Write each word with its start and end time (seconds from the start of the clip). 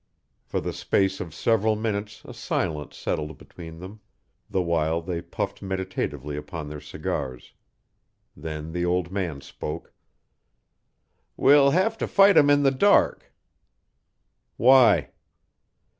For 0.41 0.59
the 0.59 0.73
space 0.73 1.19
of 1.19 1.31
several 1.31 1.75
minutes 1.75 2.23
a 2.25 2.33
silence 2.33 2.97
settled 2.97 3.37
between 3.37 3.77
them, 3.77 3.99
the 4.49 4.59
while 4.63 4.99
they 4.99 5.21
puffed 5.21 5.61
meditatively 5.61 6.35
upon 6.35 6.67
their 6.69 6.79
cigars. 6.81 7.53
Then 8.35 8.71
the 8.71 8.83
old 8.83 9.11
man 9.11 9.41
spoke. 9.41 9.93
"We'll 11.37 11.69
have 11.69 11.99
to 11.99 12.07
fight 12.07 12.35
him 12.35 12.49
in 12.49 12.63
the 12.63 12.71
dark." 12.71 13.31
"Why?" 14.57 15.11